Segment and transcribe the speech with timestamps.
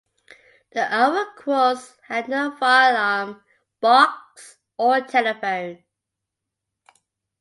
[0.71, 3.43] The Iroquois had no fire alarm
[3.81, 5.83] box or telephone.